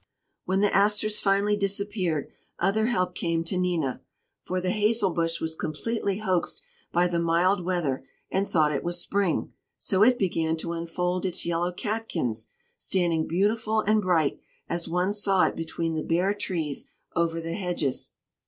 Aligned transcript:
When 0.45 0.61
the 0.61 0.75
asters 0.75 1.19
finally 1.19 1.55
disappeared, 1.55 2.31
other 2.57 2.87
help 2.87 3.13
came 3.13 3.43
to 3.43 3.55
Nina; 3.55 4.01
for 4.41 4.59
the 4.59 4.71
hazel 4.71 5.11
bush 5.11 5.39
was 5.39 5.55
completely 5.55 6.17
hoaxed 6.17 6.63
by 6.91 7.05
the 7.07 7.19
mild 7.19 7.63
weather 7.63 8.03
and 8.31 8.47
thought 8.47 8.71
it 8.71 8.83
was 8.83 8.99
spring; 8.99 9.53
so 9.77 10.01
it 10.01 10.17
began 10.17 10.57
to 10.57 10.71
unfold 10.73 11.23
its 11.23 11.45
yellow 11.45 11.71
catkins, 11.71 12.47
standing 12.79 13.27
beautiful 13.27 13.81
and 13.81 14.01
bright, 14.01 14.39
as 14.67 14.87
one 14.87 15.13
saw 15.13 15.43
it 15.45 15.55
between 15.55 15.93
the 15.93 16.01
bare 16.01 16.33
trees 16.33 16.87
over 17.15 17.39
the 17.39 17.53
hedges. 17.53 18.09